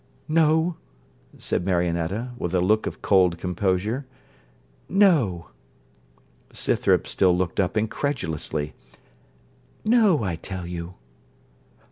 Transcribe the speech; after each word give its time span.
'No,' 0.27 0.77
said 1.37 1.63
Marionetta, 1.63 2.31
with 2.39 2.55
a 2.55 2.59
look 2.59 2.87
of 2.87 3.03
cold 3.03 3.37
composure: 3.37 4.07
'No.' 4.89 5.49
Scythrop 6.51 7.05
still 7.05 7.37
looked 7.37 7.59
up 7.59 7.77
incredulously. 7.77 8.73
'No, 9.85 10.23
I 10.23 10.37
tell 10.37 10.65
you.' 10.65 10.95